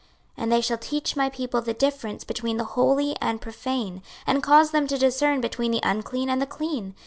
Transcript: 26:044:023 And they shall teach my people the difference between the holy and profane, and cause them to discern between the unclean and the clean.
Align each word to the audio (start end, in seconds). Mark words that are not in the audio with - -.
26:044:023 0.35 0.43
And 0.43 0.51
they 0.51 0.61
shall 0.61 0.77
teach 0.79 1.15
my 1.15 1.29
people 1.29 1.61
the 1.61 1.75
difference 1.75 2.23
between 2.23 2.57
the 2.57 2.63
holy 2.63 3.15
and 3.21 3.39
profane, 3.39 4.01
and 4.25 4.41
cause 4.41 4.71
them 4.71 4.87
to 4.87 4.97
discern 4.97 5.41
between 5.41 5.69
the 5.69 5.81
unclean 5.83 6.27
and 6.27 6.41
the 6.41 6.47
clean. 6.47 6.95